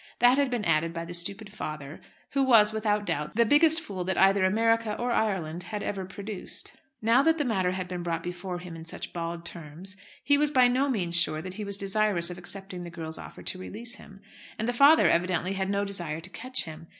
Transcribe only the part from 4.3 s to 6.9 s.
America or Ireland had ever produced.